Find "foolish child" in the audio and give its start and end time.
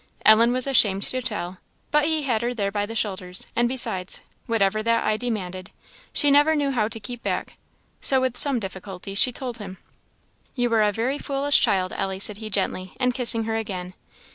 11.19-11.93